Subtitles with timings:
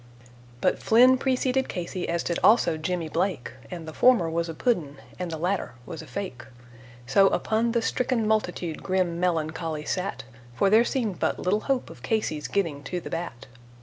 [0.61, 4.95] But Flynn preceded Casey, as did also Jimmy Blake, And the former was a pudd'n,
[5.19, 6.43] and the latter was a fake,
[7.05, 10.23] So upon the stricken multitude grim melancholy sat,
[10.55, 13.45] For there seemed but little hope of Casey's getting to the bat.